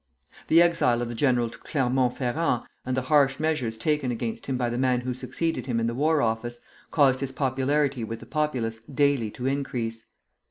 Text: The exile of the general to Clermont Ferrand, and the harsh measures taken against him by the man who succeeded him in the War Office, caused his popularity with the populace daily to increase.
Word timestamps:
The 0.47 0.63
exile 0.63 1.03
of 1.03 1.09
the 1.09 1.13
general 1.13 1.51
to 1.51 1.59
Clermont 1.59 2.17
Ferrand, 2.17 2.63
and 2.87 2.97
the 2.97 3.03
harsh 3.03 3.39
measures 3.39 3.77
taken 3.77 4.09
against 4.09 4.47
him 4.47 4.57
by 4.57 4.67
the 4.67 4.77
man 4.79 5.01
who 5.01 5.13
succeeded 5.13 5.67
him 5.67 5.79
in 5.79 5.85
the 5.85 5.93
War 5.93 6.23
Office, 6.23 6.59
caused 6.89 7.19
his 7.19 7.31
popularity 7.31 8.03
with 8.03 8.19
the 8.19 8.25
populace 8.25 8.79
daily 8.91 9.29
to 9.29 9.45
increase. 9.45 10.07